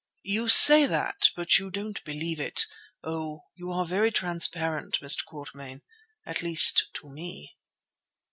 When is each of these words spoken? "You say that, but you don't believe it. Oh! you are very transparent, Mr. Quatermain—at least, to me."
"You 0.23 0.47
say 0.47 0.87
that, 0.87 1.29
but 1.35 1.59
you 1.59 1.69
don't 1.69 2.03
believe 2.03 2.39
it. 2.41 2.65
Oh! 3.03 3.41
you 3.53 3.71
are 3.71 3.85
very 3.85 4.11
transparent, 4.11 4.97
Mr. 4.99 5.23
Quatermain—at 5.23 6.41
least, 6.41 6.87
to 6.95 7.07
me." 7.13 7.55